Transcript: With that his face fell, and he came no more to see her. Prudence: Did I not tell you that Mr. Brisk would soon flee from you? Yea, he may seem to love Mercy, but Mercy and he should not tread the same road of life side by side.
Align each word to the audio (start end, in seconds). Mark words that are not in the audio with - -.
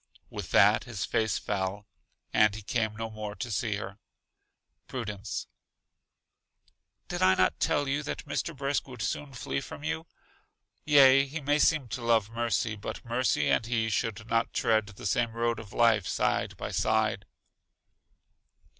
With 0.31 0.49
that 0.49 0.85
his 0.85 1.05
face 1.05 1.37
fell, 1.37 1.85
and 2.33 2.55
he 2.55 2.63
came 2.63 2.95
no 2.95 3.11
more 3.11 3.35
to 3.35 3.51
see 3.51 3.75
her. 3.75 3.99
Prudence: 4.87 5.45
Did 7.07 7.21
I 7.21 7.35
not 7.35 7.59
tell 7.59 7.87
you 7.87 8.01
that 8.01 8.25
Mr. 8.25 8.57
Brisk 8.57 8.87
would 8.87 9.03
soon 9.03 9.31
flee 9.31 9.61
from 9.61 9.83
you? 9.83 10.07
Yea, 10.85 11.27
he 11.27 11.39
may 11.39 11.59
seem 11.59 11.87
to 11.89 12.01
love 12.01 12.31
Mercy, 12.31 12.75
but 12.75 13.05
Mercy 13.05 13.47
and 13.47 13.67
he 13.67 13.91
should 13.91 14.27
not 14.27 14.53
tread 14.53 14.87
the 14.87 15.05
same 15.05 15.33
road 15.33 15.59
of 15.59 15.71
life 15.71 16.07
side 16.07 16.57
by 16.57 16.71
side. 16.71 17.27